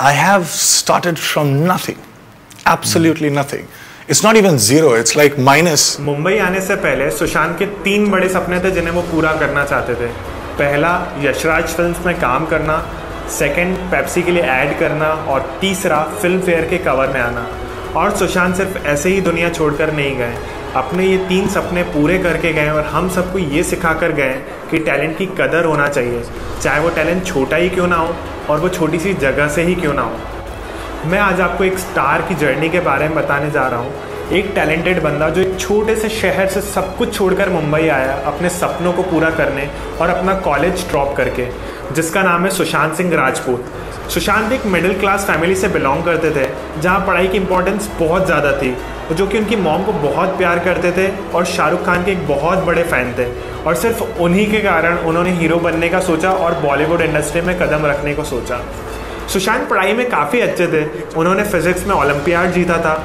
I 0.00 0.12
have 0.12 0.44
started 0.46 1.16
from 1.18 1.48
nothing, 1.66 1.96
absolutely 2.66 3.30
nothing. 3.30 3.64
It's 4.08 4.20
not 4.22 4.36
even 4.36 4.58
zero, 4.58 4.90
it's 5.00 5.16
like 5.16 5.38
minus. 5.38 6.00
Mumbai 6.00 6.38
आने 6.38 6.60
से 6.60 6.76
पहले 6.76 7.10
सुशांत 7.10 7.58
के 7.58 7.66
तीन 7.66 8.10
बड़े 8.10 8.28
सपने 8.28 8.60
थे 8.60 8.70
जिन्हें 8.70 8.94
वो 8.94 9.02
पूरा 9.02 9.32
करना 9.32 9.64
चाहते 9.64 9.94
थे। 9.94 10.06
पहला 10.58 10.92
यशराज 11.18 11.64
फिल्म्स 11.64 12.06
में 12.06 12.20
काम 12.20 12.46
करना। 12.46 12.92
सेकंड 13.38 13.76
पेप्सी 13.76 14.22
के 14.22 14.30
लिए 14.30 14.42
ऐड 14.42 14.78
करना। 14.78 15.08
और 15.08 15.58
तीसरा 15.60 16.02
फ़िल्म 16.22 16.40
फेयर 16.40 16.68
के 16.68 16.78
कवर 16.78 17.08
में 17.08 17.20
आना। 17.20 17.48
और 17.98 18.10
सुशांत 18.16 18.54
सिर्फ़ 18.56 18.78
ऐसे 18.86 19.08
ही 19.08 19.20
दुनिया 19.20 19.48
छोड़कर 19.50 19.92
नहीं 19.92 20.16
गए। 20.16 20.34
अपने 20.76 21.06
ये 21.06 21.16
तीन 21.18 21.48
सपने 21.48 21.82
पूरे 21.84 22.18
करके 22.18 22.52
गए 22.52 22.68
और 22.70 22.84
हम 22.84 23.08
सबको 23.08 23.38
ये 23.38 23.62
सिखा 23.62 23.92
कर 23.92 24.12
गए 24.12 24.34
कि 24.70 24.78
टैलेंट 24.78 25.16
की 25.18 25.26
कदर 25.38 25.64
होना 25.64 25.88
चाहिए। 25.88 26.22
चाहे 26.62 26.80
वो 26.80 26.88
टैलेंट 26.88 27.24
छोटा 27.26 27.56
ही 27.56 27.68
क्यों 27.68 27.86
ना 27.86 27.96
हो 27.96 28.14
और 28.50 28.60
वो 28.60 28.68
छोटी 28.68 28.98
सी 28.98 29.14
जगह 29.16 29.48
से 29.48 29.62
ही 29.62 29.74
क्यों 29.74 29.94
ना 29.94 30.02
हो। 30.02 31.08
मैं 31.10 31.18
आज 31.18 31.40
आपको 31.40 31.64
एक 31.64 31.78
स्टार 31.78 32.22
की 32.22 32.34
जर्नी 32.34 32.68
के 32.68 32.80
बारे 32.80 33.08
में 33.08 33.16
बताने 33.16 33.50
जा 33.50 33.66
रहा 33.68 33.80
हूँ। 33.80 34.30
एक 34.32 34.52
टैलेंटेड 34.54 35.02
बंदा 35.02 35.28
जो 35.28 35.40
एक 35.40 35.58
छोटे 35.60 35.94
से 35.96 36.08
शहर 36.08 36.48
से 36.48 36.60
सब 36.60 36.96
कुछ 36.96 37.14
छोड़कर 37.14 37.48
मुंबई 37.48 37.88
आया, 37.88 38.14
अपने 38.26 38.48
सपनों 38.50 38.92
को 38.92 39.02
पूरा 39.02 39.30
करने 39.30 39.68
और 40.00 40.08
अपना 40.08 40.34
कॉलेज 40.40 40.86
ड्रॉप 40.90 41.14
करके, 41.16 41.46
जिसका 41.94 42.22
नाम 42.22 42.44
है 42.44 42.50
सुशांत 42.50 42.94
सिंह 42.94 43.14
राजपूत। 43.14 43.72
सुशांत 44.10 44.52
एक 44.52 44.64
मिडिल 44.66 44.92
क्लास 45.00 45.24
फैमिली 45.26 45.54
से 45.54 45.68
बिलोंग 45.68 46.02
करते 46.04 46.30
थे, 46.30 46.46
जहाँ 46.80 47.00
पढ़ाई 47.06 47.26
की 47.28 47.36
इंपॉर्टेंस 47.36 47.88
बहुत 47.98 48.24
ज़्यादा 48.26 48.52
थी, 48.52 48.70
जो 49.12 49.26
कि 49.26 49.38
उनकी 49.38 49.56
मॉम 49.56 49.84
को 49.84 49.92
बहुत 49.94 50.28
प्यार 50.38 50.58
करते 50.64 50.92
थे 50.92 51.08
और 51.32 51.44
शाहरुख 51.46 51.84
खान 51.86 52.04
के 52.04 52.12
एक 52.12 52.26
बहुत 52.28 52.58
बड़े 52.64 52.82
फ़ैन 52.84 53.12
थे। 53.18 53.26
और 53.62 53.74
सिर्फ़ 53.74 54.02
उन्हीं 54.20 54.46
के 54.50 54.60
कारण 54.60 54.96
उन्होंने 55.00 55.32
हीरो 55.32 55.56
बनने 55.58 55.88
का 55.88 56.00
सोचा 56.00 56.30
और 56.30 56.54
बॉलीवुड 56.60 57.00
इंडस्ट्री 57.00 57.40
में 57.40 57.58
कदम 57.58 57.86
रखने 57.86 58.14
को 58.14 58.24
सोचा। 58.24 58.60
सुशांत 59.32 59.68
पढ़ाई 59.70 59.92
में 59.92 60.08
काफ़ी 60.10 60.40
अच्छे 60.40 60.66
थे, 60.66 60.84
उन्होंने 61.16 61.44
फिजिक्स 61.44 61.86
में 61.86 61.94
ओलंपियाड 61.96 62.52
जीता 62.52 62.78
था। 62.78 62.96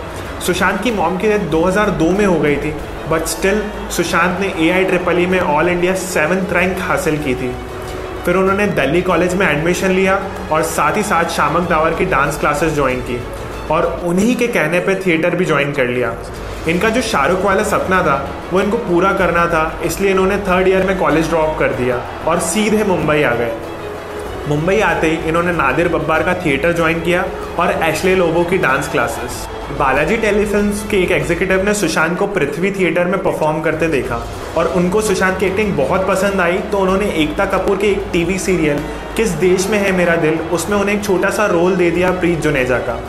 सुशांत 0.46 0.82
की 0.84 0.92
मॉम 0.92 1.18
की 1.18 1.28
डेथ 1.28 1.50
2002 1.50 2.10
में 2.12 2.26
हो 2.26 2.40
गई 2.40 2.56
थी 2.56 2.74
बट 3.10 3.26
स्टिल 3.28 3.62
सुशांत 3.92 4.40
ने 4.40 4.54
ए 4.60 4.72
आई 4.72 4.84
ट्रिपल 4.86 5.20
ई 5.20 5.26
में 5.26 5.40
ऑल 5.40 5.70
इंडिया 5.70 5.94
सेवन्थ 6.00 6.54
रैंक 6.54 6.78
हासिल 6.82 7.18
की 7.18 7.36
थी। 7.36 7.54
फिर 8.26 8.36
उन्होंने 8.36 8.68
दिल्ली 8.68 9.02
कॉलेज 9.02 9.34
में 9.34 9.46
एडमिशन 9.48 9.92
लिया 9.92 10.20
और 10.52 10.64
साथ 10.64 10.98
ही 10.98 11.04
साथ 11.04 11.30
शामक 11.30 11.70
दावर 11.70 11.94
की 11.94 12.06
डांस 12.06 12.40
क्लासेस 12.40 12.74
ज्वाइन 12.74 13.02
की 13.02 13.20
और 13.72 13.86
उन्हीं 14.06 14.36
के 14.36 14.48
कहने 14.48 14.80
पे 14.80 14.96
थिएटर 14.96 15.36
भी 15.36 15.46
ज्वाइन 15.46 15.72
कर 15.72 15.88
लिया। 15.88 16.14
इनका 16.70 16.90
जो 16.90 17.02
शाहरुख 17.02 17.42
वाला 17.42 17.64
सपना 17.64 18.02
था, 18.04 18.16
वो 18.54 18.62
इनको 18.62 18.78
पूरा 18.78 19.12
करना 19.14 19.46
था, 19.46 19.80
इसलिए 19.86 20.12
इन्होंने 20.12 20.38
थर्ड 20.38 20.68
ईयर 20.68 20.86
में 20.88 20.98
कॉलेज 21.00 21.30
ड्रॉप 21.30 21.58
कर 21.60 21.74
दिया 21.74 22.02
और 22.28 22.40
सीधे 22.40 22.84
मुंबई 22.84 23.24
आ 23.24 23.34
गए। 23.36 23.52
मुंबई 24.50 24.80
आते 24.82 25.08
ही 25.08 25.18
इन्होंने 25.28 25.52
नादिर 25.54 25.88
बब्बार 25.88 26.24
का 26.24 26.34
थिएटर 26.36 26.74
ज्वाइन 26.74 27.00
किया 27.02 27.24
और 27.60 27.72
एशले 27.84 28.16
लोबो 28.16 28.44
की 28.44 28.58
डांस 28.58 28.88
क्लासेस 28.92 29.46
बालाजी 29.80 30.18
टेलीफिल्म्स 30.18 30.84
के 30.92 30.98
एक 30.98 31.12
एग्जीक्यूटिव 31.12 31.64
ने 31.66 31.74
सुशांत 31.74 32.18
को 32.20 32.28
पृथ्वी 32.30 32.72
थिएटर 32.72 33.06
में 33.06 33.18
परफॉर्म 33.24 33.62
करते 33.62 33.88
देखा 33.88 34.16
और 34.58 34.68
उनको 34.78 35.02
सुशांत 35.02 35.40
की 35.40 35.46
एक्टिंग 35.46 35.74
बहुत 35.78 36.08
पसंद 36.08 36.42
आई 36.42 36.58
तो 36.72 36.80
उन्होंने 36.80 37.10
एकता 37.24 37.46
कपूर 37.54 37.78
के 37.78 37.88
एक 37.88 38.04
टीवी 38.14 38.38
सीरियल 38.40 38.80
किस 39.18 39.30
देश 39.40 39.68
में 39.68 39.78
है 39.80 39.92
मेरा 39.92 40.16
दिल, 40.16 40.40
उसमें 40.52 40.78
उन्हें 40.78 40.96
एक 40.96 41.04
छोटा 41.04 41.30
सा 41.30 41.46
रोल 41.48 41.76
दे 41.76 41.90
दिया 41.92 42.12
प्रीत 42.12 42.40
जुनेजा 42.40 42.78
का। 42.80 43.00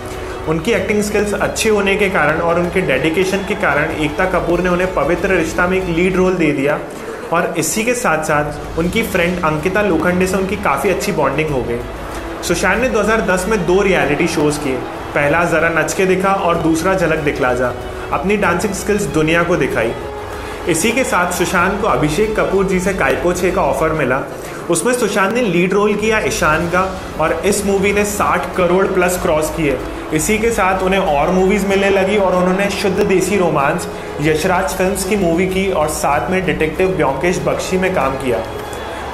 उनकी 0.48 0.72
एक्टिंग 0.72 1.02
स्किल्स 1.02 1.32
अच्छे 1.34 1.68
होने 1.68 1.94
के 1.96 2.08
कारण 2.10 2.40
और 2.40 2.60
उनके 2.60 2.80
डेडिकेशन 2.88 3.44
के 3.48 3.54
कारण 3.60 3.96
एकता 4.04 4.24
कपूर 4.30 4.60
ने 4.60 4.68
उन्हें 4.68 4.92
पवित्र 4.94 5.34
रिश्ता 5.34 5.66
में 5.66 5.76
एक 5.78 5.96
लीड 5.96 6.16
रोल 6.16 6.34
दे 6.34 6.52
दिया 6.52 6.78
और 7.32 7.54
इसी 7.58 7.84
के 7.84 7.94
साथ 7.94 8.24
साथ 8.24 8.78
उनकी 8.78 9.02
फ्रेंड 9.02 9.44
अंकिता 9.44 9.82
लोखंडे 9.82 10.26
से 10.26 10.36
उनकी 10.36 10.56
काफ़ी 10.56 10.90
अच्छी 10.90 11.12
बॉन्डिंग 11.12 11.50
हो 11.50 11.62
गई। 11.62 11.78
सुशांत 12.42 12.80
ने 12.82 12.88
2010 12.88 13.46
में 13.48 13.66
दो 13.66 13.80
रियलिटी 13.82 14.26
शोज़ 14.28 14.58
किए। 14.60 14.76
पहला 15.14 15.44
ज़रा 15.44 15.68
नच 15.68 15.92
के 15.92 16.06
दिखा 16.06 16.32
और 16.32 16.58
दूसरा 16.58 16.94
झलक 16.94 17.18
दिखला 17.18 17.52
जा 17.54 17.72
अपनी 18.12 18.36
डांसिंग 18.36 18.72
स्किल्स 18.72 19.02
दुनिया 19.02 19.42
को 19.42 19.56
दिखाई। 19.56 19.92
इसी 20.68 20.92
के 20.92 21.04
साथ 21.04 21.32
सुशांत 21.32 21.80
को 21.80 21.88
अभिषेक 21.88 22.36
कपूर 22.36 22.64
जी 22.64 22.80
से 22.80 22.94
कायकोछे 22.94 23.50
का 23.50 23.62
ऑफ़र 23.62 23.92
मिला। 23.92 24.22
उसमें 24.70 24.92
सुशांत 24.92 25.32
ने 25.34 25.40
लीड 25.42 25.72
रोल 25.72 25.94
किया 25.94 26.18
ईशान 26.18 26.66
का 26.68 26.82
और 27.20 27.32
इस 27.46 27.64
मूवी 27.66 27.92
ने 27.92 28.04
60 28.04 28.46
करोड़ 28.56 28.86
प्लस 28.86 29.18
क्रॉस 29.22 29.50
किए। 29.50 29.76
इसी 30.14 30.38
के 30.38 30.50
साथ 30.50 30.82
उन्हें 30.82 31.00
और 31.00 31.30
मूवीज़ 31.30 31.66
मिलने 31.66 31.90
लगी 31.90 32.16
और 32.16 32.34
उन्होंने 32.34 32.68
शुद्ध 32.70 32.96
देसी 32.98 33.36
रोमांस 33.36 33.88
यशराज 34.20 34.74
फिल्म्स 34.74 35.04
की 35.04 35.16
मूवी 35.16 35.46
की 35.46 35.70
और 35.72 35.88
साथ 35.88 36.30
में 36.30 36.44
डिटेक्टिव 36.46 36.88
ब्योकेश 36.88 37.38
बख्शी 37.38 37.78
में 37.78 37.94
काम 37.94 38.12
किया। 38.14 38.42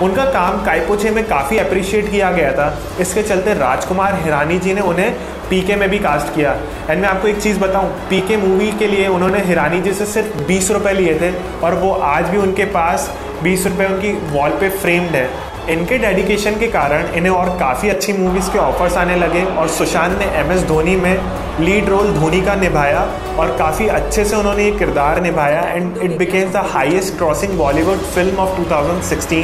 उनका 0.03 0.25
काम 0.25 0.65
काइपोछे 0.65 1.11
में 1.11 1.25
काफ़ी 1.25 1.59
अप्रिशिएट 1.59 2.11
किया 2.11 2.31
गया 2.31 2.53
था। 2.53 2.77
इसके 3.01 3.23
चलते 3.23 3.55
राजकुमार 3.55 4.15
हिरानी 4.25 4.59
जी 4.59 4.75
ने 4.75 4.81
उन्हें 4.81 5.13
पीके 5.51 5.77
में 5.77 5.89
भी 5.91 5.99
कास्ट 5.99 6.35
किया। 6.35 6.53
एंड 6.91 7.01
मैं 7.03 7.09
आपको 7.09 7.29
एक 7.29 7.39
चीज़ 7.39 7.59
बताऊँ 7.59 7.89
पीके 8.11 8.37
मूवी 8.37 8.71
के 8.73 8.87
लिए 8.87 9.09
उन्होंने 9.09 9.39
हिरानी 9.39 9.81
जी 9.81 9.93
से 9.93 10.07
सिर्फ़ 10.07 10.43
बीस 10.43 10.71
रुपये 10.71 10.93
लिए 10.93 11.15
थे 11.21 11.33
और 11.65 11.75
वो 11.75 11.93
आज 11.93 12.29
भी 12.29 12.39
उनके 12.39 12.65
पास 12.65 13.11
बीस 13.43 13.67
रुपये 13.67 13.87
उनकी 13.87 14.13
वॉल 14.33 14.51
पे 14.61 14.69
फ्रेम्ड 14.71 15.17
है। 15.17 15.29
इनके 15.71 15.97
डेडिकेशन 15.99 16.59
के 16.59 16.67
कारण 16.69 17.13
इन्हें 17.15 17.33
और 17.33 17.49
काफ़ी 17.59 17.89
अच्छी 17.89 18.13
मूवीज़ 18.13 18.51
के 18.53 18.59
ऑफर्स 18.59 18.97
आने 18.97 19.17
लगे 19.17 19.43
और 19.55 19.69
सुशांत 19.69 20.19
ने 20.19 20.27
एम 20.41 20.51
एस 20.53 20.63
धोनी 20.69 20.97
में 20.97 21.15
लीड 21.61 21.89
रोल 21.89 22.13
धोनी 22.15 22.41
का 22.43 22.55
निभाया 22.55 23.01
और 23.39 23.57
काफ़ी 23.59 23.87
अच्छे 23.89 24.25
से 24.25 24.37
उन्होंने 24.37 24.65
ये 24.65 24.71
किरदार 24.79 25.21
निभाया 25.23 25.61
and 25.63 25.99
it 26.03 26.17
became 26.19 26.51
the 26.53 26.63
highest 26.73 27.17
grossing 27.19 27.57
Bollywood 27.59 27.99
film 28.15 28.37
of 28.37 28.61
2016 28.61 29.35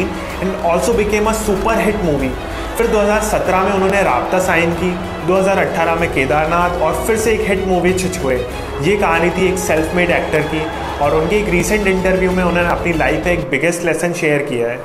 and 0.43 0.55
also 0.67 0.93
became 0.93 1.27
a 1.27 1.33
super 1.43 1.81
hit 1.81 2.03
movie 2.05 2.31
फिर 2.79 2.87
2017 2.87 3.63
में 3.65 3.73
उन्होंने 3.73 4.01
रबता 4.03 4.39
साइन 4.47 4.73
की 4.81 4.91
2018 5.29 6.01
में 6.01 6.09
केदारनाथ 6.15 6.83
और 6.83 7.05
फिर 7.07 7.17
से 7.17 7.33
एक 7.33 7.49
हिट 7.49 7.67
मूवी 7.69 7.93
छिछुए। 7.93 8.35
ये 8.83 8.97
कहानी 8.97 9.31
थी 9.31 9.47
एक 9.47 9.59
सेल्फ 9.59 9.95
मेड 9.95 10.11
एक्टर 10.11 10.43
की। 10.53 10.61
और 11.03 11.15
उनके 11.15 11.37
एक 11.37 11.49
रिसेंट 11.51 11.87
इंटरव्यू 11.87 12.31
में 12.33 12.43
उन्होंने 12.45 12.69
अपनी 12.71 12.93
लाइफ 12.93 13.25
का 13.25 13.31
एक 13.31 13.49
बिगेस्ट 13.51 13.83
लेसन 13.85 14.13
शेयर 14.21 14.43
किया 14.51 14.69
है 14.69 14.79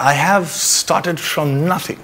I 0.00 0.12
have 0.14 0.44
started 0.48 1.20
from 1.20 1.52
nothing, 1.68 1.98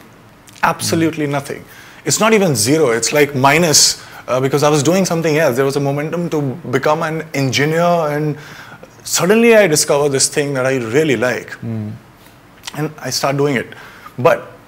absolutely 0.71 1.27
nothing. 1.35 1.61
It's 2.05 2.19
not 2.23 2.33
even 2.39 2.57
zero, 2.63 2.89
it's 2.91 3.13
like 3.17 3.35
minus 3.45 3.83
uh, 4.27 4.41
because 4.47 4.65
I 4.69 4.71
was 4.75 4.83
doing 4.89 5.05
something 5.11 5.39
else. 5.45 5.55
There 5.57 5.65
was 5.65 5.77
a 5.77 5.81
momentum 5.81 6.29
to 6.31 6.41
become 6.77 7.05
an 7.09 7.23
engineer, 7.43 7.93
and 8.17 8.37
suddenly 9.05 9.55
I 9.61 9.67
discovered 9.75 10.17
this 10.17 10.29
thing 10.39 10.55
that 10.55 10.67
I 10.67 10.75
really 10.97 11.17
like. 11.17 11.55
And 11.63 12.91
I 13.11 13.11
start 13.21 13.37
doing 13.37 13.57
it. 13.63 13.77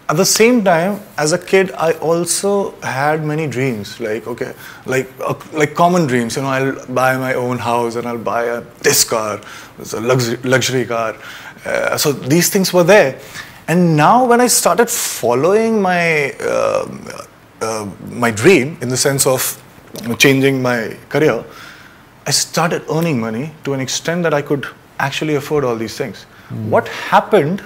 At 0.09 0.17
the 0.17 0.25
same 0.25 0.63
time, 0.63 1.01
as 1.19 1.33
a 1.33 1.39
kid, 1.39 1.73
I 1.73 1.93
also 1.95 2.81
had 2.81 3.25
many 3.25 3.49
dreams. 3.49 3.99
Like 3.99 4.27
okay, 4.29 4.55
like 4.85 5.09
uh, 5.21 5.35
like 5.53 5.75
common 5.75 6.07
dreams. 6.07 6.37
You 6.37 6.43
know, 6.43 6.49
I'll 6.49 6.87
buy 6.87 7.17
my 7.17 7.35
own 7.35 7.59
house 7.59 7.97
and 7.97 8.07
I'll 8.07 8.19
buy 8.19 8.45
a 8.45 8.61
this 8.83 9.03
car, 9.03 9.41
it's 9.81 9.95
a 9.95 10.01
luxury, 10.01 10.37
luxury 10.45 10.85
car. 10.85 11.17
Uh, 11.65 11.97
so 11.97 12.13
these 12.13 12.51
things 12.51 12.73
were 12.73 12.85
there. 12.85 13.19
And 13.67 13.97
now 13.97 14.25
when 14.25 14.41
I 14.41 14.47
started 14.47 14.89
following 14.89 15.83
my 15.83 16.31
uh, 16.35 16.89
uh, 17.61 17.91
my 18.11 18.31
dream 18.31 18.79
in 18.81 18.89
the 18.89 18.97
sense 18.97 19.27
of 19.27 19.61
changing 20.19 20.63
my 20.63 20.97
career, 21.09 21.45
I 22.27 22.31
started 22.31 22.85
earning 22.89 23.19
money 23.19 23.53
to 23.65 23.73
an 23.73 23.81
extent 23.81 24.23
that 24.23 24.35
I 24.35 24.43
could 24.43 24.67
actually 25.01 25.35
afford 25.35 25.65
all 25.65 25.75
these 25.75 25.97
things. 25.97 26.27
What 26.69 26.87
happened 26.87 27.61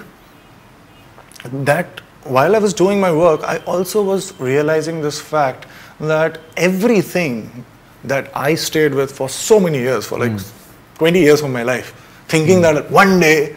that 1.43 2.01
while 2.23 2.55
I 2.55 2.59
was 2.59 2.73
doing 2.73 2.99
my 2.99 3.11
work, 3.11 3.41
I 3.43 3.57
also 3.65 4.03
was 4.03 4.39
realizing 4.39 5.01
this 5.01 5.19
fact 5.19 5.65
that 5.99 6.39
everything 6.57 7.65
that 8.03 8.31
I 8.35 8.55
stayed 8.55 8.93
with 8.93 9.11
for 9.11 9.29
so 9.29 9.59
many 9.59 9.79
years, 9.79 10.05
for 10.05 10.19
like 10.19 10.31
hmm. 10.31 10.97
20 10.97 11.19
years 11.19 11.41
of 11.41 11.49
my 11.49 11.63
life, 11.63 11.93
thinking 12.27 12.57
hmm. 12.57 12.63
that 12.63 12.91
one 12.91 13.19
day 13.19 13.55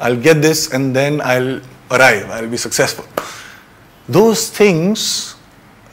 I'll 0.00 0.16
get 0.16 0.42
this 0.42 0.72
and 0.72 0.94
then 0.94 1.20
I'll 1.20 1.60
arrive, 1.90 2.30
I'll 2.30 2.48
be 2.48 2.56
successful. 2.56 3.06
Those 4.08 4.50
things 4.50 5.34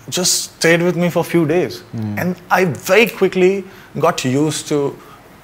just 0.09 0.55
stayed 0.55 0.81
with 0.81 0.97
me 0.97 1.09
for 1.09 1.19
a 1.19 1.23
few 1.23 1.45
days. 1.45 1.81
Hmm. 1.81 2.19
And 2.19 2.41
I 2.49 2.65
very 2.65 3.07
quickly 3.07 3.63
got 3.99 4.23
used 4.25 4.67
to 4.69 4.97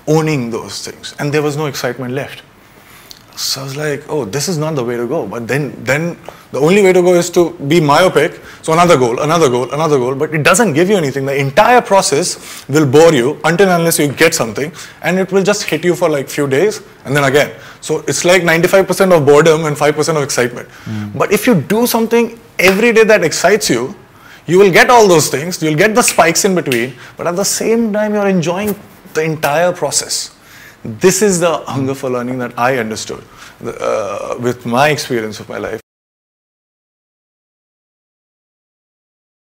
owning 0.08 0.50
those 0.50 0.84
things, 0.86 1.16
and 1.20 1.32
there 1.32 1.42
was 1.44 1.56
no 1.56 1.68
excitement 1.68 2.14
left. 2.14 2.42
So 3.40 3.62
I 3.62 3.64
was 3.64 3.78
like, 3.78 4.04
oh, 4.10 4.26
this 4.26 4.50
is 4.50 4.58
not 4.58 4.76
the 4.76 4.84
way 4.84 4.98
to 4.98 5.08
go. 5.08 5.26
But 5.26 5.48
then, 5.48 5.74
then 5.86 6.18
the 6.52 6.60
only 6.60 6.84
way 6.84 6.92
to 6.92 7.02
go 7.02 7.14
is 7.14 7.30
to 7.30 7.52
be 7.70 7.80
myopic. 7.80 8.34
So 8.64 8.74
another 8.74 8.98
goal, 8.98 9.22
another 9.22 9.50
goal, 9.50 9.72
another 9.72 9.98
goal. 9.98 10.14
But 10.14 10.36
it 10.36 10.44
doesn't 10.44 10.74
give 10.74 10.90
you 10.90 10.98
anything. 10.98 11.26
The 11.26 11.38
entire 11.38 11.80
process 11.80 12.68
will 12.68 12.86
bore 12.86 13.14
you 13.14 13.40
until 13.46 13.70
and 13.70 13.80
unless 13.80 13.98
you 13.98 14.10
get 14.10 14.36
something, 14.36 14.74
and 15.04 15.18
it 15.18 15.32
will 15.32 15.42
just 15.42 15.64
hit 15.64 15.86
you 15.86 15.96
for 15.96 16.10
like 16.10 16.28
few 16.28 16.50
days, 16.50 16.82
and 17.06 17.16
then 17.16 17.24
again. 17.24 17.56
So 17.80 18.00
it's 18.10 18.26
like 18.26 18.42
95% 18.42 19.16
of 19.16 19.26
boredom 19.26 19.64
and 19.64 19.78
5% 19.78 20.18
of 20.18 20.22
excitement. 20.22 20.68
Hmm. 20.68 21.18
But 21.18 21.32
if 21.32 21.48
you 21.48 21.56
do 21.56 21.88
something 21.88 22.38
every 22.60 22.92
day 22.92 23.06
that 23.06 23.24
excites 23.24 23.70
you, 23.70 23.96
you 24.48 24.60
will 24.60 24.72
get 24.72 24.90
all 24.90 25.08
those 25.08 25.30
things. 25.30 25.64
You'll 25.64 25.78
get 25.78 25.96
the 25.96 26.02
spikes 26.02 26.44
in 26.44 26.56
between, 26.56 26.94
but 27.16 27.26
at 27.26 27.38
the 27.38 27.46
same 27.46 27.94
time, 27.94 28.16
you're 28.16 28.28
enjoying 28.28 28.76
the 29.14 29.24
entire 29.24 29.72
process. 29.72 30.36
This 30.84 31.22
is 31.22 31.40
the 31.40 31.58
hunger 31.58 31.94
for 31.94 32.10
learning 32.10 32.40
that 32.40 32.58
I 32.58 32.78
understood 32.78 33.24
uh, 33.64 34.38
with 34.40 34.66
my 34.66 34.90
experience 34.90 35.40
of 35.40 35.50
my 35.50 35.58
life. 35.58 35.82